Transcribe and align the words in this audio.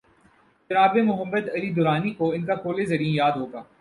جناب 0.69 0.97
محمد 0.97 1.49
علی 1.49 1.69
درانی 1.73 2.11
کوان 2.13 2.45
کا 2.45 2.55
قول 2.55 2.85
زریں 2.85 3.13
یاد 3.13 3.31
ہو 3.31 3.45
گا۔ 3.53 3.61